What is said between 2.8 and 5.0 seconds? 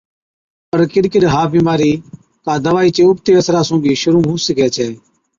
چي اُبتي اثرا سُون بِي شرُوع هُو سِگھَي ڇَي۔